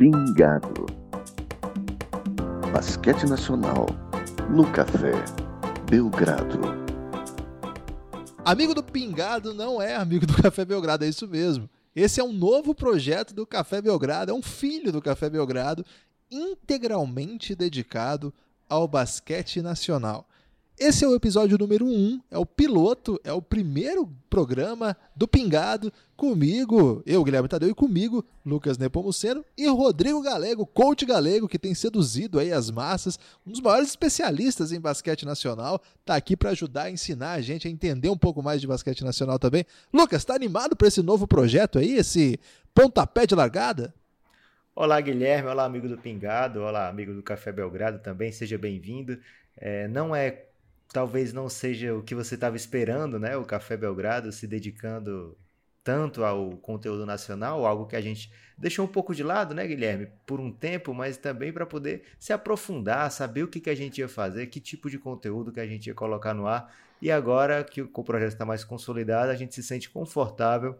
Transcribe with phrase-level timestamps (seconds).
[0.00, 0.86] Pingado.
[2.72, 3.84] Basquete Nacional
[4.48, 5.12] no Café
[5.90, 6.58] Belgrado.
[8.42, 11.68] Amigo do Pingado não é amigo do Café Belgrado, é isso mesmo.
[11.94, 15.84] Esse é um novo projeto do Café Belgrado, é um filho do Café Belgrado,
[16.30, 18.32] integralmente dedicado
[18.70, 20.26] ao basquete nacional.
[20.82, 25.28] Esse é o episódio número 1, um, é o piloto, é o primeiro programa do
[25.28, 31.58] Pingado comigo, eu, Guilherme Tadeu, e comigo, Lucas Nepomuceno e Rodrigo Galego, coach galego, que
[31.58, 36.48] tem seduzido aí as massas, um dos maiores especialistas em basquete nacional, tá aqui para
[36.48, 39.66] ajudar a ensinar a gente a entender um pouco mais de basquete nacional também.
[39.92, 42.40] Lucas, tá animado para esse novo projeto aí, esse
[42.74, 43.92] pontapé de largada?
[44.74, 45.50] Olá, Guilherme.
[45.50, 46.62] Olá, amigo do Pingado.
[46.62, 48.32] Olá, amigo do Café Belgrado também.
[48.32, 49.18] Seja bem-vindo.
[49.58, 50.46] É, não é
[50.92, 53.36] talvez não seja o que você estava esperando, né?
[53.36, 55.36] O Café Belgrado se dedicando
[55.82, 60.08] tanto ao conteúdo nacional, algo que a gente deixou um pouco de lado, né, Guilherme,
[60.26, 63.98] por um tempo, mas também para poder se aprofundar, saber o que, que a gente
[63.98, 66.70] ia fazer, que tipo de conteúdo que a gente ia colocar no ar.
[67.00, 70.78] E agora que o projeto está mais consolidado, a gente se sente confortável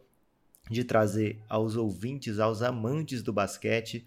[0.71, 4.07] de trazer aos ouvintes, aos amantes do basquete,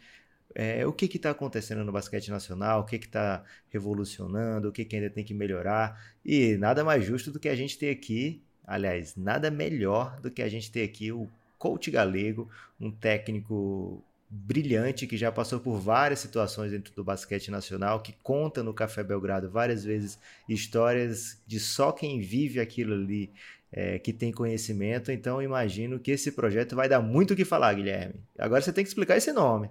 [0.56, 4.96] é, o que está acontecendo no basquete nacional, o que está revolucionando, o que, que
[4.96, 6.02] ainda tem que melhorar.
[6.24, 10.42] E nada mais justo do que a gente ter aqui, aliás, nada melhor do que
[10.42, 16.20] a gente ter aqui o coach galego, um técnico brilhante que já passou por várias
[16.20, 20.18] situações dentro do basquete nacional, que conta no Café Belgrado várias vezes
[20.50, 23.32] histórias de só quem vive aquilo ali
[23.72, 25.12] é, que tem conhecimento.
[25.12, 28.16] Então, imagino que esse projeto vai dar muito o que falar, Guilherme.
[28.38, 29.70] Agora você tem que explicar esse nome.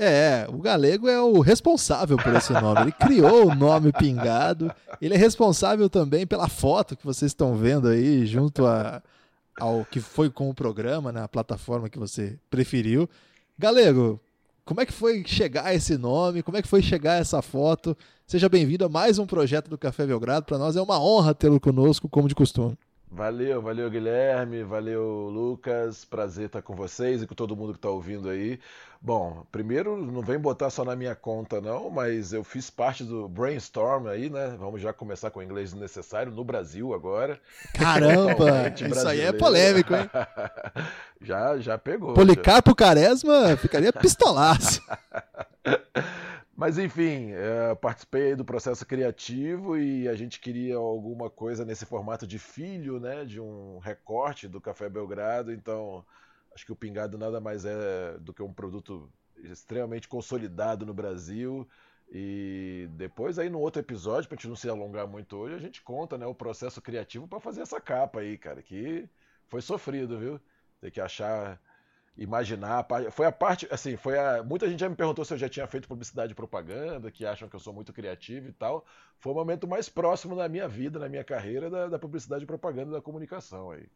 [0.00, 2.82] É, o Galego é o responsável por esse nome.
[2.82, 4.72] Ele criou o nome Pingado.
[5.02, 9.02] Ele é responsável também pela foto que vocês estão vendo aí, junto a,
[9.58, 13.10] ao que foi com o programa, na né, plataforma que você preferiu.
[13.58, 14.20] Galego,
[14.64, 16.44] como é que foi chegar esse nome?
[16.44, 17.96] Como é que foi chegar essa foto?
[18.24, 20.46] Seja bem-vindo a mais um projeto do Café Belgrado.
[20.46, 22.78] Para nós é uma honra tê-lo conosco, como de costume.
[23.10, 27.88] Valeu, valeu Guilherme, valeu Lucas, prazer estar com vocês e com todo mundo que está
[27.88, 28.60] ouvindo aí.
[29.00, 33.26] Bom, primeiro não vem botar só na minha conta não, mas eu fiz parte do
[33.26, 34.56] brainstorm aí, né?
[34.58, 37.40] Vamos já começar com o inglês necessário no Brasil agora.
[37.72, 40.10] Caramba, isso aí é polêmico, hein?
[41.22, 42.12] já, já pegou.
[42.12, 42.76] Policarpo já.
[42.76, 44.82] Caresma ficaria pistolaço.
[46.58, 52.26] Mas enfim, é, participei do processo criativo e a gente queria alguma coisa nesse formato
[52.26, 55.52] de filho, né, de um recorte do Café Belgrado.
[55.52, 56.04] Então,
[56.52, 61.64] acho que o Pingado nada mais é do que um produto extremamente consolidado no Brasil.
[62.10, 65.80] E depois aí no outro episódio, pra gente não se alongar muito hoje, a gente
[65.80, 69.08] conta, né, o processo criativo para fazer essa capa aí, cara, que
[69.46, 70.40] foi sofrido, viu?
[70.80, 71.60] Ter que achar
[72.18, 72.86] imaginar.
[73.12, 74.42] Foi a parte, assim, foi a.
[74.42, 77.48] Muita gente já me perguntou se eu já tinha feito publicidade e propaganda, que acham
[77.48, 78.84] que eu sou muito criativo e tal.
[79.18, 82.46] Foi o momento mais próximo na minha vida, na minha carreira, da, da publicidade e
[82.46, 83.86] propaganda da comunicação aí.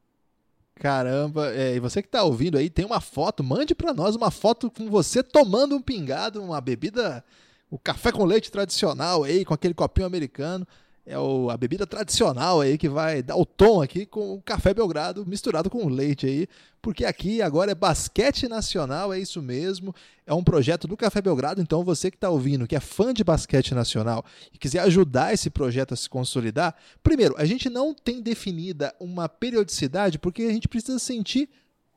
[0.76, 4.30] Caramba, é, e você que está ouvindo aí, tem uma foto, mande para nós uma
[4.30, 7.22] foto com você tomando um pingado, uma bebida,
[7.70, 10.66] o café com leite tradicional aí, com aquele copinho americano
[11.04, 14.72] é o, a bebida tradicional aí que vai dar o tom aqui com o café
[14.72, 16.48] Belgrado misturado com leite aí,
[16.80, 19.94] porque aqui agora é basquete nacional, é isso mesmo.
[20.26, 23.24] É um projeto do Café Belgrado, então você que está ouvindo, que é fã de
[23.24, 28.20] basquete nacional e quiser ajudar esse projeto a se consolidar, primeiro, a gente não tem
[28.20, 31.48] definida uma periodicidade porque a gente precisa sentir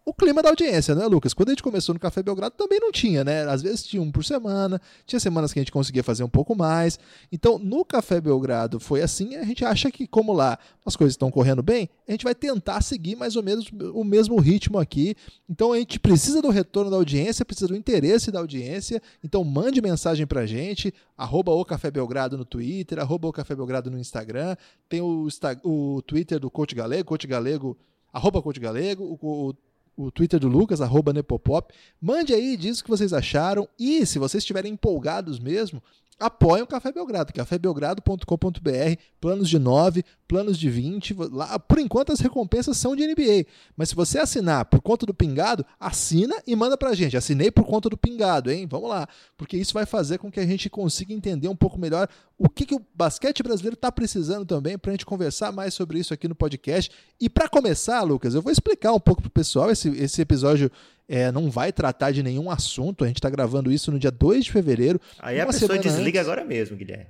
[0.06, 1.34] o clima da audiência, né, Lucas?
[1.34, 3.42] Quando a gente começou no Café Belgrado também não tinha, né?
[3.50, 6.56] Às vezes tinha um por semana, tinha semanas que a gente conseguia fazer um pouco
[6.56, 7.00] mais.
[7.32, 11.32] Então, no Café Belgrado foi assim, a gente acha que como lá as coisas estão
[11.32, 15.16] correndo bem, a gente vai tentar seguir mais ou menos o mesmo ritmo aqui.
[15.50, 19.02] Então, a gente precisa do retorno da audiência, precisa do interesse da audiência.
[19.24, 23.90] Então, mande mensagem pra gente, arroba o Café Belgrado no Twitter, arroba o Café Belgrado
[23.90, 24.56] no Instagram,
[24.88, 25.28] tem o,
[25.64, 27.76] o Twitter do Coach Galego, Coach Galego
[28.16, 29.54] arroba Coach Galego, o, o
[29.98, 31.74] o Twitter do Lucas, arroba Nepopop.
[32.02, 33.68] Mande aí, diz o que vocês acharam.
[33.80, 35.82] E se vocês estiverem empolgados mesmo,
[36.20, 41.14] apoiem o Café Belgrado, cafébelgrado.com.br, planos de 9, planos de 20.
[41.32, 43.46] Lá, por enquanto as recompensas são de NBA.
[43.76, 47.18] Mas se você assinar por conta do Pingado, assina e manda pra gente.
[47.18, 48.66] Assinei por conta do Pingado, hein?
[48.66, 49.08] Vamos lá.
[49.38, 52.08] Porque isso vai fazer com que a gente consiga entender um pouco melhor
[52.38, 56.00] o que, que o basquete brasileiro está precisando também para a gente conversar mais sobre
[56.00, 56.92] isso aqui no podcast.
[57.20, 59.72] E para começar, Lucas, eu vou explicar um pouco pro pessoal.
[59.72, 60.72] Esse, esse episódio
[61.08, 63.04] é, não vai tratar de nenhum assunto.
[63.04, 65.00] A gente está gravando isso no dia 2 de fevereiro.
[65.20, 66.30] Aí a pessoa desliga antes.
[66.30, 67.08] agora mesmo, Guilherme.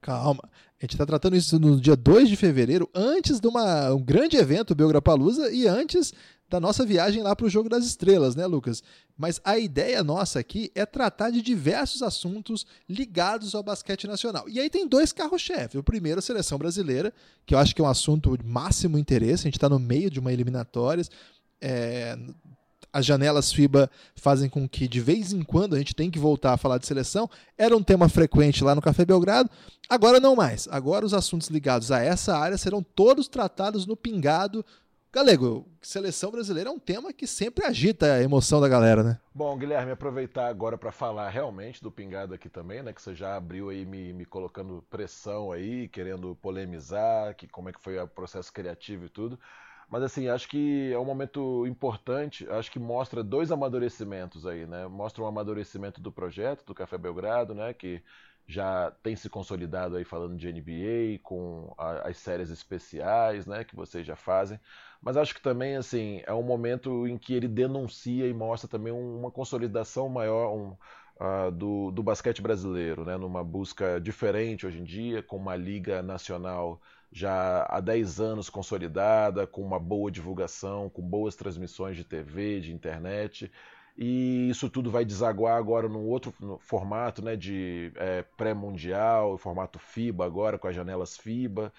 [0.00, 0.42] Calma.
[0.78, 4.36] A gente está tratando isso no dia 2 de fevereiro, antes de uma, um grande
[4.36, 6.12] evento, Belgrapalusa, e antes
[6.48, 8.82] da nossa viagem lá para o Jogo das Estrelas, né, Lucas?
[9.16, 14.48] Mas a ideia nossa aqui é tratar de diversos assuntos ligados ao basquete nacional.
[14.48, 15.78] E aí tem dois carros-chefe.
[15.78, 17.12] O primeiro, a seleção brasileira,
[17.46, 19.42] que eu acho que é um assunto de máximo interesse.
[19.42, 21.10] A gente está no meio de uma eliminatórias.
[21.60, 22.18] É,
[22.94, 26.52] as janelas FIBA fazem com que de vez em quando a gente tem que voltar
[26.52, 27.28] a falar de seleção.
[27.58, 29.50] Era um tema frequente lá no Café Belgrado,
[29.88, 30.68] agora não mais.
[30.70, 34.64] Agora os assuntos ligados a essa área serão todos tratados no pingado.
[35.12, 39.18] Galego, seleção brasileira é um tema que sempre agita a emoção da galera, né?
[39.34, 42.92] Bom, Guilherme, aproveitar agora para falar realmente do pingado aqui também, né?
[42.92, 47.72] Que você já abriu aí me, me colocando pressão aí, querendo polemizar, que como é
[47.72, 49.38] que foi o processo criativo e tudo.
[49.88, 54.86] Mas assim, acho que é um momento importante, acho que mostra dois amadurecimentos aí, né?
[54.86, 57.72] Mostra um amadurecimento do projeto, do Café Belgrado, né?
[57.72, 58.02] Que
[58.46, 63.64] já tem se consolidado aí falando de NBA, com a, as séries especiais, né?
[63.64, 64.58] Que vocês já fazem.
[65.00, 68.92] Mas acho que também, assim, é um momento em que ele denuncia e mostra também
[68.92, 70.76] uma consolidação maior, um,
[71.14, 73.16] Uh, do, do, basquete brasileiro, né?
[73.16, 76.82] numa busca diferente hoje em dia, com uma liga nacional
[77.14, 82.72] já há 10 anos consolidada, com uma boa divulgação, com boas transmissões de TV, de
[82.72, 83.50] internet.
[83.96, 90.26] E isso tudo vai desaguar agora num outro formato né, de é, pré-mundial, formato FIBA
[90.26, 91.72] agora, com as janelas FIBA.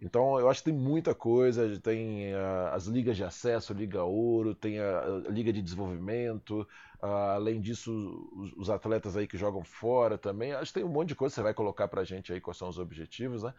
[0.00, 4.54] Então eu acho que tem muita coisa, tem uh, as ligas de acesso, Liga Ouro,
[4.54, 6.66] tem a, a Liga de Desenvolvimento,
[7.02, 10.92] uh, além disso os, os, atletas aí que jogam fora também, acho que tem um
[10.92, 13.52] monte de coisa que você vai colocar pra gente aí quais são os objetivos, né?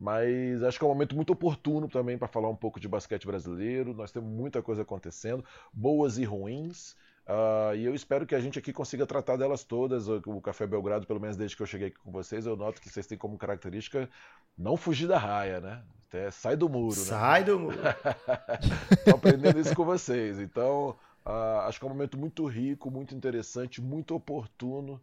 [0.00, 3.26] Mas acho que é um momento muito oportuno também para falar um pouco de basquete
[3.26, 3.92] brasileiro.
[3.92, 5.44] Nós temos muita coisa acontecendo,
[5.74, 6.96] boas e ruins.
[7.28, 10.08] Uh, e eu espero que a gente aqui consiga tratar delas todas.
[10.08, 12.88] O Café Belgrado, pelo menos desde que eu cheguei aqui com vocês, eu noto que
[12.88, 14.08] vocês têm como característica
[14.56, 15.82] não fugir da raia, né?
[16.08, 16.96] Até sai do muro.
[16.96, 17.02] Né?
[17.02, 17.46] Sai né?
[17.46, 17.78] do muro.
[18.90, 20.40] Estou aprendendo isso com vocês.
[20.40, 24.98] Então, uh, acho que é um momento muito rico, muito interessante, muito oportuno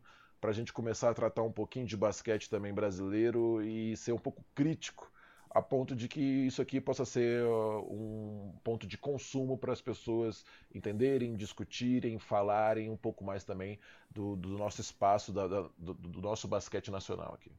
[0.48, 4.18] para a gente começar a tratar um pouquinho de basquete também brasileiro e ser um
[4.18, 5.12] pouco crítico
[5.50, 9.82] a ponto de que isso aqui possa ser uh, um ponto de consumo para as
[9.82, 13.78] pessoas entenderem, discutirem, falarem um pouco mais também
[14.10, 17.52] do, do nosso espaço, da, da, do, do nosso basquete nacional aqui.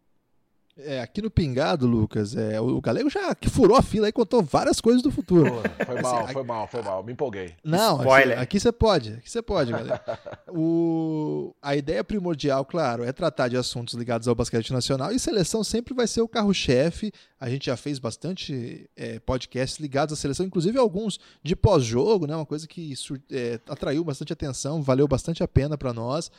[0.81, 4.43] É, aqui no Pingado, Lucas, é, o Galego já que furou a fila e contou
[4.43, 5.51] várias coisas do futuro.
[5.51, 7.55] Pô, foi mal, assim, foi mal, foi mal, me empolguei.
[7.65, 8.39] Não, Spoiler.
[8.39, 10.01] aqui você pode, aqui você pode, galera.
[10.49, 15.65] o, a ideia primordial, claro, é tratar de assuntos ligados ao basquete nacional e seleção
[15.65, 17.13] sempre vai ser o carro-chefe.
[17.41, 22.37] A gente já fez bastante é, podcasts ligados à seleção, inclusive alguns de pós-jogo, né?
[22.37, 22.95] Uma coisa que
[23.33, 26.31] é, atraiu bastante atenção, valeu bastante a pena para nós.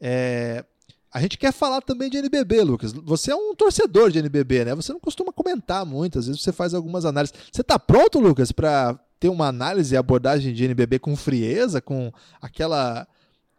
[0.00, 0.64] É,
[1.12, 2.92] a gente quer falar também de NBB, Lucas.
[2.92, 4.74] Você é um torcedor de NBB, né?
[4.74, 7.34] Você não costuma comentar muito, às vezes você faz algumas análises.
[7.50, 12.12] Você está pronto, Lucas, para ter uma análise e abordagem de NBB com frieza, com
[12.40, 13.06] aquela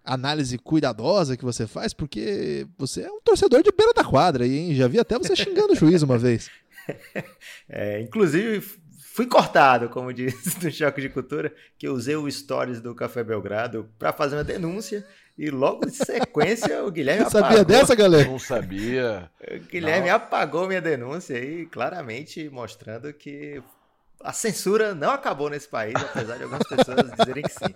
[0.04, 1.94] análise cuidadosa que você faz?
[1.94, 4.76] Porque você é um torcedor de beira da quadra, hein?
[4.76, 6.50] Já vi até você xingando o juiz uma vez.
[7.72, 8.66] É, inclusive,
[9.14, 13.24] fui cortado, como diz no Choque de Cultura, que eu usei o Stories do Café
[13.24, 15.06] Belgrado para fazer uma denúncia
[15.40, 17.58] e logo em sequência o Guilherme Você apagou.
[17.60, 18.30] Sabia dessa, galera?
[18.30, 19.32] Não sabia.
[19.50, 20.16] O Guilherme não.
[20.18, 23.64] apagou minha denúncia aí, claramente mostrando que
[24.22, 27.74] a censura não acabou nesse país, apesar de algumas pessoas dizerem que sim.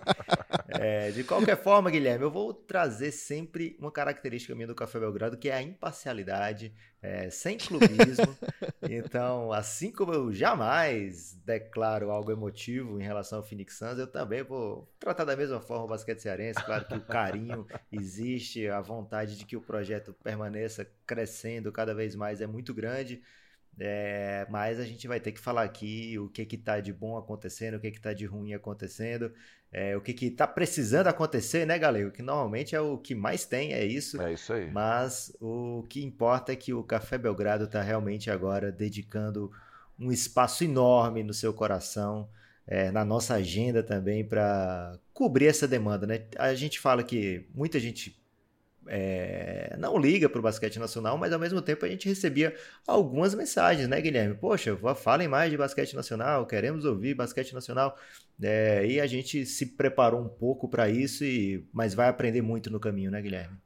[0.68, 5.36] É, de qualquer forma, Guilherme, eu vou trazer sempre uma característica minha do Café Belgrado,
[5.36, 8.36] que é a imparcialidade, é, sem clubismo.
[8.82, 14.42] Então, assim como eu jamais declaro algo emotivo em relação ao Phoenix Suns, eu também
[14.42, 16.62] vou tratar da mesma forma o basquete cearense.
[16.64, 22.14] Claro que o carinho existe, a vontade de que o projeto permaneça crescendo cada vez
[22.14, 23.22] mais é muito grande.
[23.78, 27.16] É, mas a gente vai ter que falar aqui o que que tá de bom
[27.16, 29.32] acontecendo, o que que tá de ruim acontecendo,
[29.72, 32.10] é, o que que tá precisando acontecer, né, galera?
[32.10, 34.20] Que normalmente é o que mais tem, é isso.
[34.22, 34.70] É isso aí.
[34.70, 39.50] Mas o que importa é que o Café Belgrado tá realmente agora dedicando
[39.98, 42.28] um espaço enorme no seu coração,
[42.66, 46.26] é, na nossa agenda também para cobrir essa demanda, né?
[46.36, 48.23] A gente fala que muita gente
[48.88, 52.54] é, não liga para o basquete nacional, mas ao mesmo tempo a gente recebia
[52.86, 54.34] algumas mensagens, né, Guilherme?
[54.34, 57.96] Poxa, falem mais de basquete nacional, queremos ouvir basquete nacional.
[58.42, 62.70] É, e a gente se preparou um pouco para isso, e, mas vai aprender muito
[62.70, 63.56] no caminho, né, Guilherme?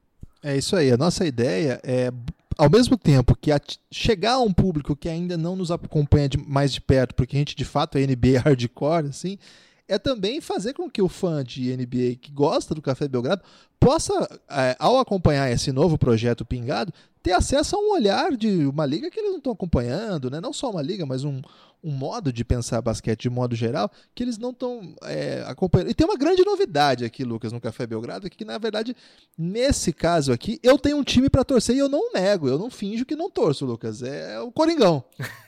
[0.42, 0.92] É isso aí.
[0.92, 2.12] A nossa ideia é,
[2.58, 3.52] ao mesmo tempo que
[3.90, 7.38] chegar a um público que ainda não nos acompanha de, mais de perto, porque a
[7.38, 9.38] gente de fato é NBA hardcore, assim,
[9.88, 13.42] é também fazer com que o fã de NBA que gosta do Café Belgrado
[13.80, 14.12] possa,
[14.50, 16.92] é, ao acompanhar esse novo projeto Pingado,
[17.22, 20.40] ter acesso a um olhar de uma liga que eles não estão acompanhando, né?
[20.40, 21.40] Não só uma liga, mas um,
[21.82, 25.90] um modo de pensar basquete de modo geral que eles não estão é, acompanhando.
[25.90, 28.96] E tem uma grande novidade aqui, Lucas, no Café Belgrado, que na verdade,
[29.36, 32.70] nesse caso aqui, eu tenho um time para torcer e eu não nego, eu não
[32.70, 34.02] finjo que não torço, Lucas.
[34.02, 35.04] É o Coringão.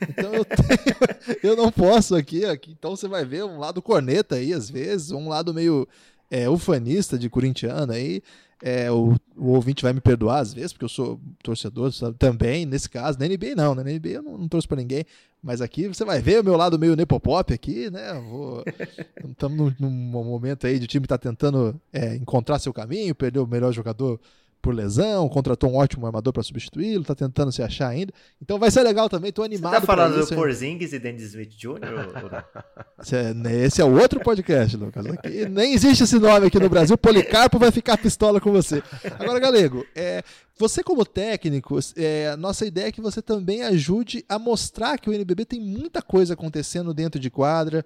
[0.08, 2.72] Então eu, tenho, eu não posso aqui, aqui.
[2.78, 5.86] Então você vai ver um lado corneta aí, às vezes, um lado meio
[6.30, 8.22] é, ufanista de corintiano aí.
[8.62, 12.66] É, o, o, ouvinte vai me perdoar às vezes, porque eu sou torcedor sabe, também,
[12.66, 13.18] nesse caso.
[13.18, 13.82] Na NBA não, né?
[13.82, 15.04] Na NBA eu não, não torço pra ninguém.
[15.42, 18.10] Mas aqui você vai ver o meu lado meio nepopop aqui, né?
[19.30, 23.44] Estamos num, num, momento aí de o time tá tentando é, encontrar seu caminho, perdeu
[23.44, 24.20] o melhor jogador
[24.60, 28.12] por lesão, contratou um ótimo armador para substituí-lo, tá tentando se achar ainda.
[28.40, 29.72] Então vai ser legal também, tô animado.
[29.72, 32.44] Você tá falando do Porzingis e Dennis Smith Jr.?
[33.00, 33.32] esse, é,
[33.64, 35.06] esse é o outro podcast, Lucas.
[35.06, 36.96] Aqui, nem existe esse nome aqui no Brasil.
[36.98, 38.82] Policarpo vai ficar pistola com você.
[39.18, 40.22] Agora, Galego, é,
[40.58, 45.12] você como técnico, é, nossa ideia é que você também ajude a mostrar que o
[45.12, 47.84] NBB tem muita coisa acontecendo dentro de quadra,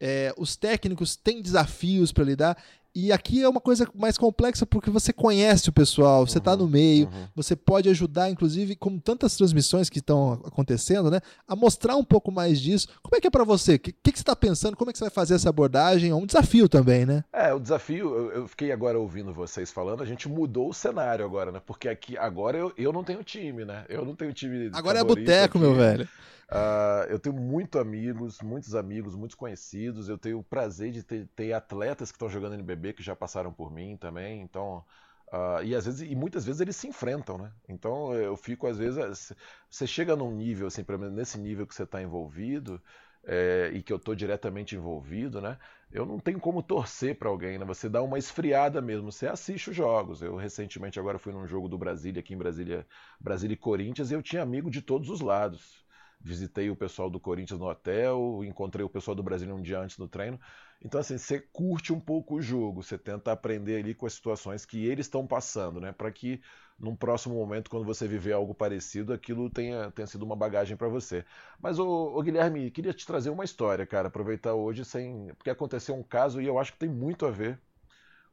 [0.00, 2.56] é, os técnicos têm desafios para lidar
[2.98, 6.60] e aqui é uma coisa mais complexa porque você conhece o pessoal, você está uhum,
[6.60, 7.28] no meio, uhum.
[7.36, 11.20] você pode ajudar, inclusive, com tantas transmissões que estão acontecendo, né?
[11.46, 12.88] A mostrar um pouco mais disso.
[13.02, 13.74] Como é que é para você?
[13.74, 14.78] O que, que, que, você está pensando?
[14.78, 16.10] Como é que você vai fazer essa abordagem?
[16.10, 17.22] É um desafio também, né?
[17.34, 21.22] É, o desafio, eu, eu, fiquei agora ouvindo vocês falando, a gente mudou o cenário
[21.22, 21.60] agora, né?
[21.66, 23.84] Porque aqui, agora eu, eu não tenho time, né?
[23.90, 24.70] Eu não tenho time.
[24.72, 26.08] Agora é boteco, meu velho.
[26.48, 30.08] Uh, eu tenho muitos amigos, muitos amigos, muitos conhecidos.
[30.08, 33.52] Eu tenho o prazer de ter, ter atletas que estão jogando NBB que já passaram
[33.52, 34.42] por mim também.
[34.42, 34.84] Então,
[35.32, 37.52] uh, e às vezes e muitas vezes eles se enfrentam, né?
[37.68, 39.32] Então eu fico às vezes
[39.68, 42.80] você chega num nível assim, pelo menos nesse nível que você está envolvido
[43.24, 45.58] é, e que eu estou diretamente envolvido, né?
[45.90, 47.64] Eu não tenho como torcer para alguém, né?
[47.64, 50.22] Você dá uma esfriada mesmo, você assiste os jogos.
[50.22, 52.86] Eu recentemente agora fui num jogo do Brasília aqui em Brasília,
[53.20, 55.85] Brasília e Corinthians, e eu tinha amigo de todos os lados
[56.20, 59.98] visitei o pessoal do Corinthians no hotel, encontrei o pessoal do Brasil um dia antes
[59.98, 60.40] no treino.
[60.82, 64.64] Então, assim, você curte um pouco o jogo, você tenta aprender ali com as situações
[64.64, 65.92] que eles estão passando, né?
[65.92, 66.40] Para que
[66.78, 70.88] num próximo momento, quando você viver algo parecido, aquilo tenha, tenha sido uma bagagem para
[70.88, 71.24] você.
[71.60, 75.28] Mas, ô, Guilherme, queria te trazer uma história, cara, aproveitar hoje sem.
[75.36, 77.58] Porque aconteceu um caso e eu acho que tem muito a ver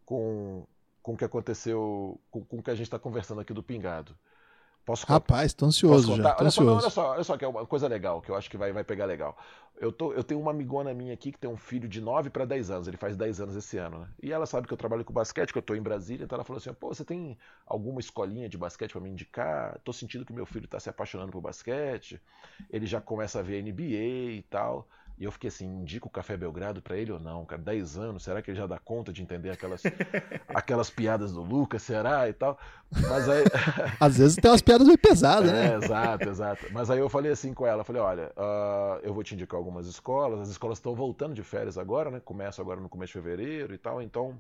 [0.05, 0.67] com,
[1.01, 4.17] com o que aconteceu, com o que a gente está conversando aqui do Pingado.
[4.85, 6.33] Posso Rapaz, tô ansioso já.
[6.33, 6.69] Tô olha, ansioso.
[6.69, 8.73] Só, olha, só, olha só, que é uma coisa legal, que eu acho que vai,
[8.73, 9.37] vai pegar legal.
[9.79, 12.45] Eu, tô, eu tenho uma amigona minha aqui que tem um filho de 9 para
[12.45, 14.07] 10 anos, ele faz 10 anos esse ano, né?
[14.21, 16.43] E ela sabe que eu trabalho com basquete, que eu tô em Brasília, então ela
[16.43, 19.79] falou assim: pô, você tem alguma escolinha de basquete para me indicar?
[19.85, 22.21] Tô sentindo que meu filho tá se apaixonando por basquete,
[22.69, 24.87] ele já começa a ver NBA e tal.
[25.17, 27.61] E eu fiquei assim, indica o Café Belgrado para ele ou não, cara?
[27.61, 29.83] 10 anos, será que ele já dá conta de entender aquelas,
[30.49, 32.27] aquelas piadas do Lucas, será?
[32.27, 32.57] E tal.
[32.91, 33.43] Mas aí...
[33.99, 35.85] Às vezes tem umas piadas meio pesadas, é, né?
[35.85, 36.65] Exato, exato.
[36.71, 39.87] Mas aí eu falei assim com ela, falei, olha, uh, eu vou te indicar algumas
[39.87, 42.19] escolas, as escolas estão voltando de férias agora, né?
[42.19, 44.37] Começam agora no começo de fevereiro e tal, então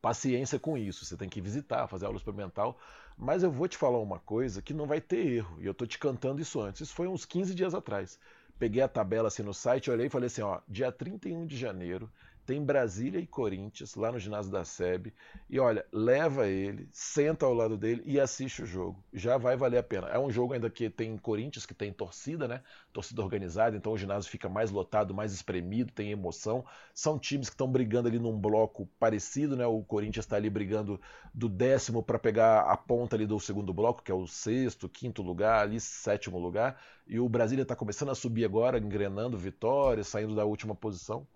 [0.00, 2.76] paciência com isso, você tem que visitar, fazer aula experimental,
[3.16, 5.86] mas eu vou te falar uma coisa que não vai ter erro, e eu tô
[5.86, 8.18] te cantando isso antes, isso foi uns 15 dias atrás
[8.62, 12.08] peguei a tabela assim no site, olhei e falei assim, ó, dia 31 de janeiro
[12.44, 15.12] tem Brasília e Corinthians lá no ginásio da SEB.
[15.48, 19.02] E olha, leva ele, senta ao lado dele e assiste o jogo.
[19.12, 20.08] Já vai valer a pena.
[20.08, 22.62] É um jogo ainda que tem Corinthians, que tem torcida, né?
[22.92, 26.64] Torcida organizada, então o ginásio fica mais lotado, mais espremido, tem emoção.
[26.92, 29.66] São times que estão brigando ali num bloco parecido, né?
[29.66, 31.00] O Corinthians está ali brigando
[31.32, 35.22] do décimo para pegar a ponta ali do segundo bloco, que é o sexto, quinto
[35.22, 36.80] lugar, ali sétimo lugar.
[37.06, 41.26] E o Brasília está começando a subir agora, engrenando vitórias, saindo da última posição.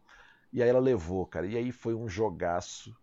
[0.52, 1.46] E aí ela levou, cara.
[1.46, 2.94] E aí foi um jogaço.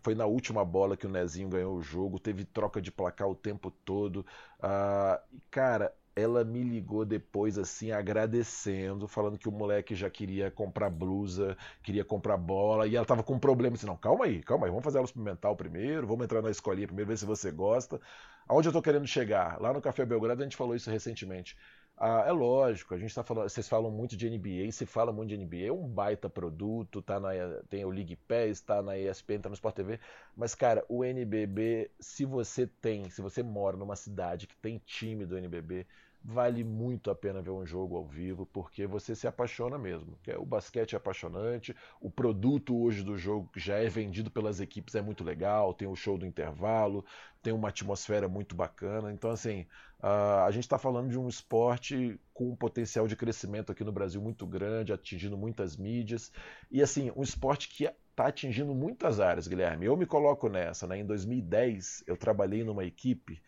[0.00, 2.18] Foi na última bola que o Nezinho ganhou o jogo.
[2.18, 4.24] Teve troca de placar o tempo todo.
[4.58, 10.88] Uh, cara, ela me ligou depois, assim, agradecendo, falando que o moleque já queria comprar
[10.90, 14.66] blusa, queria comprar bola, e ela tava com um problema, assim, não, calma aí, calma
[14.66, 18.00] aí, vamos fazer aula experimental primeiro, vamos entrar na escolinha primeiro, ver se você gosta.
[18.48, 19.60] Aonde eu tô querendo chegar?
[19.60, 21.56] Lá no Café Belgrado a gente falou isso recentemente.
[21.96, 25.28] Ah, é lógico, a gente tá falando, vocês falam muito de NBA, se fala muito
[25.28, 27.30] de NBA, é um baita produto, tá na,
[27.68, 30.00] tem o League Pass, tá na ESPN, tá no Sport TV,
[30.36, 35.24] mas cara, o NBB, se você tem, se você mora numa cidade que tem time
[35.24, 35.86] do NBB,
[36.26, 40.18] vale muito a pena ver um jogo ao vivo, porque você se apaixona mesmo.
[40.38, 44.94] O basquete é apaixonante, o produto hoje do jogo que já é vendido pelas equipes
[44.94, 47.04] é muito legal, tem o show do intervalo,
[47.42, 49.12] tem uma atmosfera muito bacana.
[49.12, 49.66] Então, assim,
[50.00, 54.22] a gente está falando de um esporte com um potencial de crescimento aqui no Brasil
[54.22, 56.32] muito grande, atingindo muitas mídias,
[56.70, 59.84] e assim, um esporte que está atingindo muitas áreas, Guilherme.
[59.84, 60.98] Eu me coloco nessa, né?
[60.98, 63.42] Em 2010, eu trabalhei numa equipe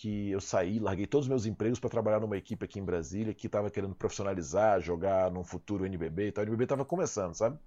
[0.00, 3.34] que eu saí, larguei todos os meus empregos para trabalhar numa equipe aqui em Brasília
[3.34, 6.42] que estava querendo profissionalizar, jogar num futuro NBB e tal.
[6.42, 7.58] O NBB estava começando, sabe?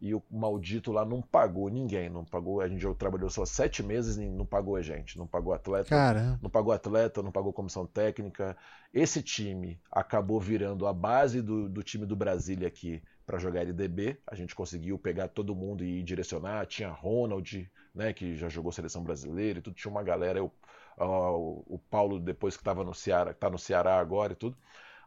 [0.00, 2.60] E o maldito lá não pagou ninguém, não pagou.
[2.60, 6.38] A gente trabalhou só sete meses e não pagou a gente, não pagou atleta, Cara.
[6.40, 8.56] não pagou atleta, não pagou comissão técnica.
[8.94, 14.18] Esse time acabou virando a base do, do time do Brasília aqui para jogar LDB.
[14.24, 16.64] A gente conseguiu pegar todo mundo e direcionar.
[16.66, 19.74] Tinha Ronald, né, que já jogou seleção brasileira e tudo.
[19.74, 20.52] Tinha uma galera, eu
[20.98, 24.56] o Paulo depois que estava no Ceará, está no Ceará agora e tudo.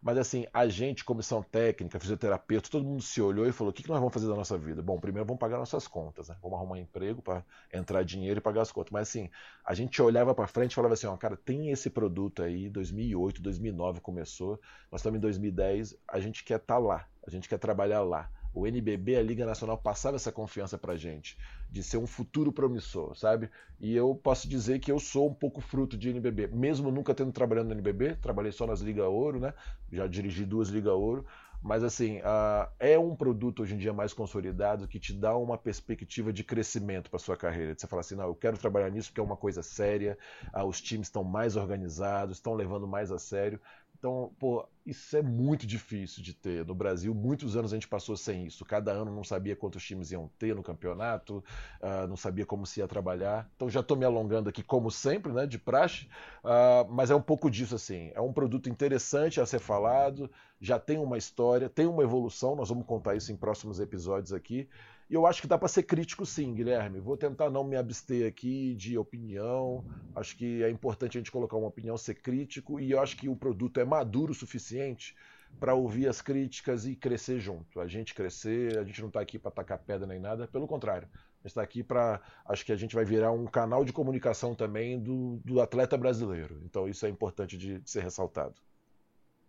[0.05, 3.89] Mas assim, a gente, comissão técnica, fisioterapeuta, todo mundo se olhou e falou: o que,
[3.89, 4.79] nós vamos fazer da nossa vida?
[4.79, 6.35] Bom, primeiro vamos pagar nossas contas, né?
[6.43, 8.91] Vamos arrumar um emprego para entrar dinheiro e pagar as contas.
[8.91, 9.31] Mas assim,
[9.65, 13.41] a gente olhava para frente e falava assim: ó, cara, tem esse produto aí, 2008,
[13.41, 14.59] 2009 começou,
[14.91, 18.29] nós estamos em 2010, a gente quer estar tá lá, a gente quer trabalhar lá
[18.55, 21.37] o NBB, a Liga Nacional, passava essa confiança pra gente,
[21.69, 23.49] de ser um futuro promissor, sabe?
[23.79, 27.33] E eu posso dizer que eu sou um pouco fruto de NBB, mesmo nunca tendo
[27.33, 29.53] trabalhado no NBB, trabalhei só nas Liga Ouro, né?
[29.91, 31.25] Já dirigi duas Liga Ouro,
[31.61, 35.57] mas assim, uh, é um produto hoje em dia mais consolidado que te dá uma
[35.57, 37.73] perspectiva de crescimento para sua carreira.
[37.75, 40.17] Você falar assim, não, eu quero trabalhar nisso porque é uma coisa séria,
[40.53, 43.59] uh, os times estão mais organizados, estão levando mais a sério.
[44.05, 46.63] Então, pô, isso é muito difícil de ter.
[46.63, 48.63] No Brasil, muitos anos a gente passou sem isso.
[48.63, 51.43] Cada ano não sabia quantos times iam ter no campeonato,
[51.81, 53.49] uh, não sabia como se ia trabalhar.
[53.55, 56.07] Então já estou me alongando aqui, como sempre, né, de praxe,
[56.43, 58.11] uh, mas é um pouco disso assim.
[58.13, 60.29] É um produto interessante a ser falado,
[60.61, 62.55] já tem uma história, tem uma evolução.
[62.55, 64.69] Nós vamos contar isso em próximos episódios aqui.
[65.07, 66.99] E eu acho que dá para ser crítico sim, Guilherme.
[66.99, 69.85] Vou tentar não me abster aqui de opinião.
[70.15, 72.79] Acho que é importante a gente colocar uma opinião, ser crítico.
[72.79, 75.15] E eu acho que o produto é maduro o suficiente
[75.59, 77.79] para ouvir as críticas e crescer junto.
[77.79, 81.07] A gente crescer, a gente não está aqui para tacar pedra nem nada, pelo contrário.
[81.13, 82.19] A gente está aqui para.
[82.43, 86.59] Acho que a gente vai virar um canal de comunicação também do, do atleta brasileiro.
[86.65, 88.55] Então isso é importante de, de ser ressaltado.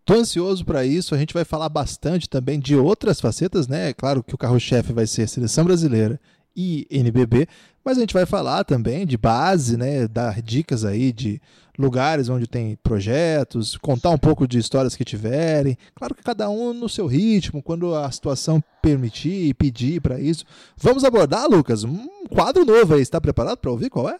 [0.06, 1.16] Tô ansioso para isso.
[1.16, 3.90] A gente vai falar bastante também de outras facetas, né?
[3.90, 6.20] É claro que o carro-chefe vai ser seleção brasileira
[6.56, 7.48] e NBB,
[7.84, 10.06] mas a gente vai falar também de base, né?
[10.06, 11.42] Dar dicas aí de
[11.76, 15.76] lugares onde tem projetos, contar um pouco de histórias que tiverem.
[15.96, 20.44] Claro que cada um no seu ritmo, quando a situação permitir e pedir para isso.
[20.76, 23.02] Vamos abordar, Lucas, um quadro novo aí.
[23.02, 24.16] Está preparado para ouvir qual é?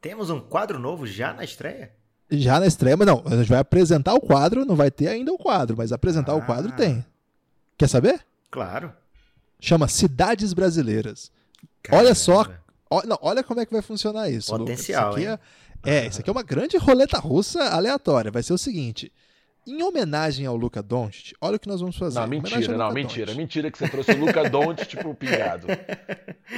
[0.00, 1.90] Temos um quadro novo já na estreia?
[2.30, 5.32] Já na estreia, mas não, a gente vai apresentar o quadro, não vai ter ainda
[5.32, 6.36] o quadro, mas apresentar ah.
[6.36, 7.04] o quadro tem.
[7.76, 8.24] Quer saber?
[8.50, 8.92] Claro.
[9.60, 11.30] Chama Cidades Brasileiras.
[11.82, 12.04] Caramba.
[12.04, 12.46] Olha só,
[12.90, 14.56] olha, olha como é que vai funcionar isso.
[14.56, 15.22] Potencial, Lucas.
[15.22, 15.40] Isso aqui
[15.84, 18.30] é, é, isso aqui é uma grande roleta russa aleatória.
[18.30, 19.12] Vai ser o seguinte:
[19.66, 22.20] em homenagem ao Luca Doncic, olha o que nós vamos fazer.
[22.20, 23.26] Não, mentira, não, mentira.
[23.26, 23.38] Doncic.
[23.38, 25.66] Mentira que você trouxe o Luca Doncic, tipo, pingado.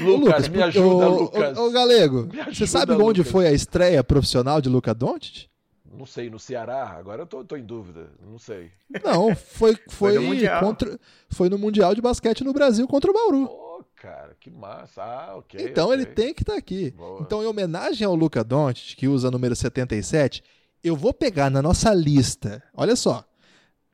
[0.01, 1.59] Lucas, me ajuda, o, Lucas.
[1.59, 3.31] Ô, Galego, você sabe onde Lucas.
[3.31, 5.49] foi a estreia profissional de Luca Doncic?
[5.97, 6.91] Não sei, no Ceará?
[6.91, 8.71] Agora eu tô, tô em dúvida, não sei.
[9.03, 13.15] Não, foi, foi, foi, no contra, foi no Mundial de Basquete no Brasil contra o
[13.15, 13.45] Bauru.
[13.45, 15.03] Oh, cara, que massa.
[15.03, 15.61] Ah, ok.
[15.61, 15.99] Então okay.
[15.99, 16.91] ele tem que estar tá aqui.
[16.91, 17.21] Boa.
[17.23, 20.43] Então, em homenagem ao Luca Doncic, que usa o número 77,
[20.85, 23.25] eu vou pegar na nossa lista, olha só,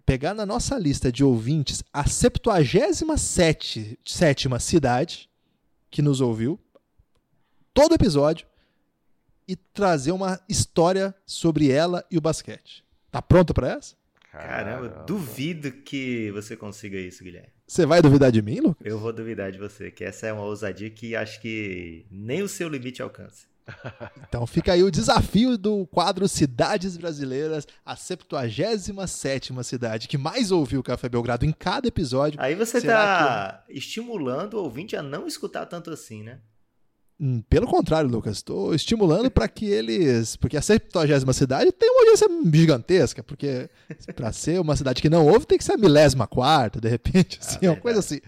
[0.04, 5.30] pegar na nossa lista de ouvintes a 77 sétima cidade
[5.90, 6.58] que nos ouviu,
[7.72, 8.46] todo episódio,
[9.46, 12.84] e trazer uma história sobre ela e o basquete.
[13.10, 13.94] Tá pronto para essa?
[14.30, 17.50] Caramba, duvido que você consiga isso, Guilherme.
[17.66, 18.86] Você vai duvidar de mim, Lucas?
[18.86, 22.48] Eu vou duvidar de você, que essa é uma ousadia que acho que nem o
[22.48, 23.46] seu limite alcança.
[24.28, 30.80] Então fica aí o desafio do quadro Cidades Brasileiras, a 77 cidade que mais ouviu
[30.80, 32.40] o Café Belgrado em cada episódio.
[32.40, 33.76] Aí você está que...
[33.76, 36.40] estimulando o ouvinte a não escutar tanto assim, né?
[37.24, 40.34] Hum, pelo contrário, Lucas, estou estimulando para que eles.
[40.34, 43.70] Porque a 70 cidade tem uma audiência gigantesca, porque
[44.16, 47.38] para ser uma cidade que não ouve, tem que ser a milésima quarta, de repente,
[47.40, 48.20] assim, ah, uma coisa assim.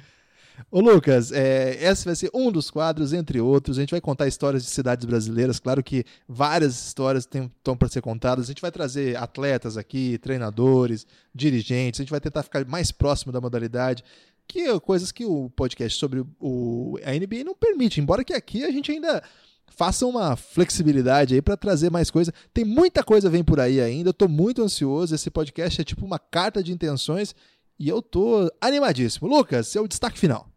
[0.70, 3.78] Ô Lucas, é, esse vai ser um dos quadros, entre outros.
[3.78, 5.58] A gente vai contar histórias de cidades brasileiras.
[5.58, 8.44] Claro que várias histórias estão para ser contadas.
[8.44, 11.04] A gente vai trazer atletas aqui, treinadores,
[11.34, 11.98] dirigentes.
[11.98, 14.04] A gente vai tentar ficar mais próximo da modalidade
[14.46, 18.70] que coisas que o podcast sobre o, a NBA não permite, embora que aqui a
[18.70, 19.22] gente ainda
[19.66, 22.32] faça uma flexibilidade aí para trazer mais coisa.
[22.52, 26.04] Tem muita coisa vem por aí ainda, eu tô muito ansioso, esse podcast é tipo
[26.04, 27.34] uma carta de intenções
[27.78, 29.28] e eu tô animadíssimo.
[29.28, 30.48] Lucas, seu destaque final.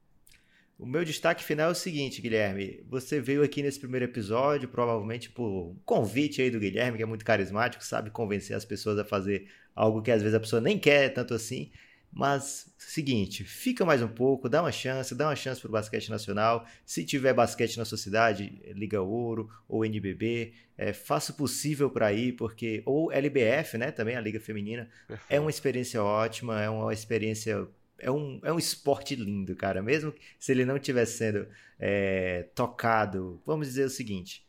[0.78, 2.84] O meu destaque final é o seguinte, Guilherme.
[2.88, 7.06] Você veio aqui nesse primeiro episódio, provavelmente por um convite aí do Guilherme, que é
[7.06, 10.78] muito carismático, sabe convencer as pessoas a fazer algo que às vezes a pessoa nem
[10.78, 11.72] quer tanto assim.
[12.12, 16.66] Mas, seguinte, fica mais um pouco, dá uma chance, dá uma chance pro basquete nacional.
[16.86, 22.12] Se tiver basquete na sua cidade, Liga Ouro ou NBB, é, faça o possível para
[22.14, 22.82] ir, porque.
[22.86, 23.92] Ou LBF, né?
[23.92, 24.90] Também a Liga Feminina.
[25.08, 25.32] Perfeito.
[25.32, 27.68] É uma experiência ótima, é uma experiência.
[28.00, 29.82] É um, é um esporte lindo, cara.
[29.82, 31.48] Mesmo se ele não estiver sendo
[31.80, 33.42] é, tocado.
[33.46, 34.46] Vamos dizer o seguinte.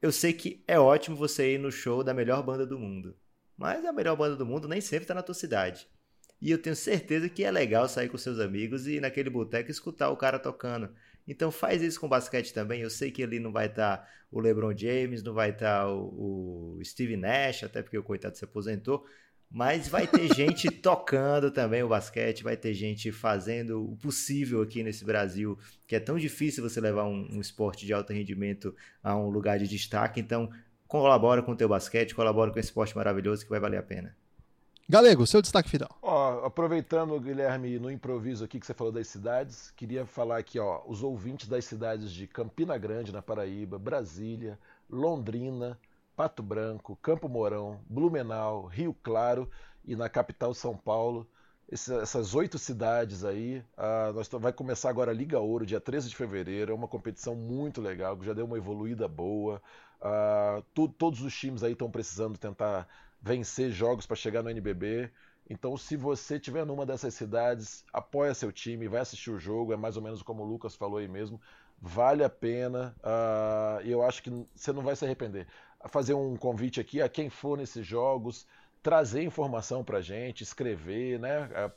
[0.00, 3.14] Eu sei que é ótimo você ir no show da melhor banda do mundo.
[3.56, 5.86] Mas a melhor banda do mundo nem sempre está na tua cidade.
[6.40, 9.70] E eu tenho certeza que é legal sair com seus amigos e ir naquele boteco
[9.70, 10.88] escutar o cara tocando.
[11.28, 12.80] Então faz isso com basquete também.
[12.80, 15.88] Eu sei que ali não vai estar tá o LeBron James, não vai estar tá
[15.88, 19.04] o, o Steve Nash, até porque o coitado se aposentou.
[19.50, 24.82] Mas vai ter gente tocando também o basquete, vai ter gente fazendo o possível aqui
[24.82, 29.16] nesse Brasil, que é tão difícil você levar um, um esporte de alto rendimento a
[29.16, 30.20] um lugar de destaque.
[30.20, 30.50] Então,
[30.86, 34.16] colabora com o teu basquete, colabora com esse esporte maravilhoso que vai valer a pena.
[34.90, 35.88] Galego, seu destaque final.
[36.02, 40.82] Ó, aproveitando, Guilherme, no improviso aqui que você falou das cidades, queria falar aqui, ó,
[40.84, 44.58] os ouvintes das cidades de Campina Grande, na Paraíba, Brasília,
[44.90, 45.78] Londrina,
[46.16, 49.48] Pato Branco, Campo Mourão, Blumenau, Rio Claro
[49.84, 51.24] e na capital São Paulo.
[51.70, 53.62] essas oito cidades aí,
[54.12, 56.72] nós vai começar agora a Liga Ouro, dia 13 de fevereiro.
[56.72, 59.62] É uma competição muito legal, que já deu uma evoluída boa.
[60.00, 62.88] Uh, tu, todos os times aí estão precisando tentar
[63.22, 65.10] vencer jogos para chegar no NBB.
[65.48, 69.76] Então, se você estiver numa dessas cidades, apoia seu time, vai assistir o jogo, é
[69.76, 71.40] mais ou menos como o Lucas falou aí mesmo.
[71.82, 75.46] Vale a pena uh, e eu acho que você não vai se arrepender.
[75.88, 78.46] Fazer um convite aqui a quem for nesses jogos,
[78.82, 81.48] trazer informação pra gente, escrever, né?
[81.54, 81.70] A,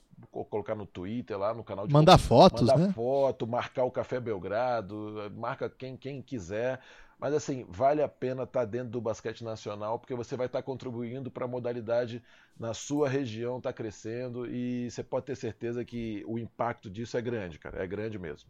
[0.49, 2.93] colocar no Twitter lá, no canal de Mandar fotos, mandar né?
[2.93, 6.79] foto, marcar o Café Belgrado, marca quem, quem quiser.
[7.23, 10.59] Mas assim, vale a pena estar tá dentro do basquete nacional, porque você vai estar
[10.59, 12.21] tá contribuindo para a modalidade
[12.59, 17.15] na sua região estar tá crescendo e você pode ter certeza que o impacto disso
[17.15, 17.81] é grande, cara.
[17.81, 18.49] É grande mesmo.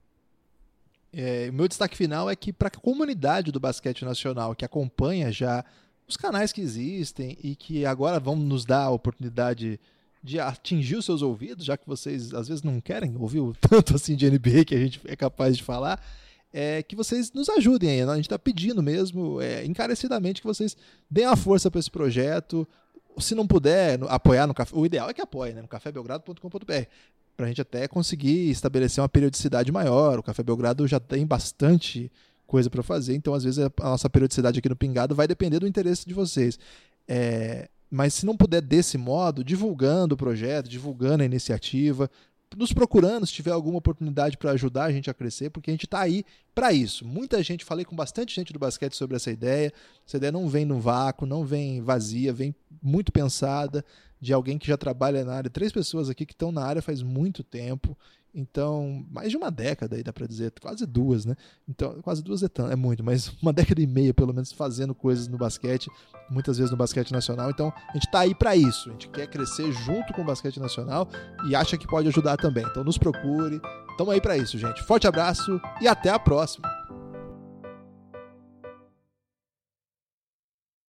[1.14, 5.32] É, o meu destaque final é que para a comunidade do basquete nacional que acompanha
[5.32, 5.64] já
[6.08, 9.80] os canais que existem e que agora vão nos dar a oportunidade
[10.24, 13.94] de atingir os seus ouvidos, já que vocês às vezes não querem ouvir o tanto
[13.94, 16.04] assim de NBA que a gente é capaz de falar,
[16.54, 18.06] é que vocês nos ajudem aí.
[18.06, 18.12] Né?
[18.12, 20.78] A gente está pedindo mesmo, é, encarecidamente, que vocês
[21.10, 22.68] deem a força para esse projeto.
[23.18, 25.62] Se não puder apoiar no café, o ideal é que apoie, né?
[25.62, 26.88] no cafébelgrado.com.br,
[27.36, 30.20] para a gente até conseguir estabelecer uma periodicidade maior.
[30.20, 32.12] O Café Belgrado já tem bastante
[32.46, 35.68] coisa para fazer, então às vezes a nossa periodicidade aqui no Pingado vai depender do
[35.68, 36.60] interesse de vocês.
[37.08, 42.10] É, mas se não puder desse modo, divulgando o projeto, divulgando a iniciativa,
[42.58, 45.86] nos procurando se tiver alguma oportunidade para ajudar a gente a crescer, porque a gente
[45.86, 47.06] está aí para isso.
[47.06, 49.74] Muita gente, falei com bastante gente do basquete sobre essa ideia.
[50.08, 53.84] Essa ideia não vem no vácuo, não vem vazia, vem muito pensada
[54.20, 55.50] de alguém que já trabalha na área.
[55.50, 57.98] Três pessoas aqui que estão na área faz muito tempo
[58.34, 61.36] então, mais de uma década aí dá para dizer, quase duas, né?
[61.70, 65.28] Então, quase duas é, é muito, mas uma década e meia pelo menos fazendo coisas
[65.28, 65.90] no basquete,
[66.30, 67.52] muitas vezes no basquete nacional.
[67.52, 68.90] Então, a gente tá aí para isso.
[68.90, 71.08] A gente quer crescer junto com o basquete nacional
[71.48, 72.66] e acha que pode ajudar também.
[72.66, 73.62] Então, nos procure.
[73.98, 74.82] Tamo aí para isso, gente.
[74.84, 76.83] Forte abraço e até a próxima.